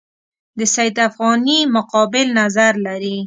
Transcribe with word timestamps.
د 0.57 0.59
سید 0.75 0.95
افغاني 1.07 1.59
مقابل 1.75 2.25
نظر 2.39 2.73
لري. 2.87 3.17